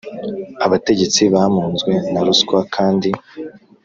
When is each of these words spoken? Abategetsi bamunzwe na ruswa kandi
Abategetsi 0.65 1.21
bamunzwe 1.33 1.91
na 2.11 2.21
ruswa 2.25 2.59
kandi 2.75 3.09